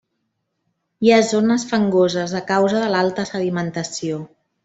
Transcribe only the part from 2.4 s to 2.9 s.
a causa de